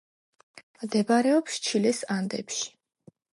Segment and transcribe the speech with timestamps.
[0.83, 2.67] მდებარეობს ჩილეს ანდებში.